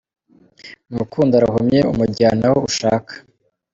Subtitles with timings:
[0.89, 3.13] Mu rukundo arahumye umujyana aho ushaka.